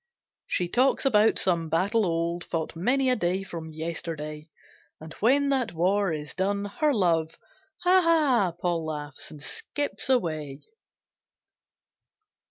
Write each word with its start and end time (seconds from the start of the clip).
She 0.47 0.67
talks 0.67 1.05
about 1.05 1.37
some 1.37 1.69
battle 1.69 2.07
old, 2.07 2.43
Fought 2.43 2.75
many 2.75 3.07
a 3.11 3.15
day 3.15 3.43
from 3.43 3.71
yesterday; 3.71 4.49
And 4.99 5.13
when 5.19 5.49
that 5.49 5.73
war 5.73 6.11
is 6.11 6.33
done, 6.33 6.65
her 6.65 6.91
love 6.91 7.37
"Ha, 7.83 8.01
ha!" 8.01 8.51
Poll 8.59 8.83
laughs, 8.83 9.29
and 9.29 9.39
skips 9.43 10.09
away. 10.09 10.61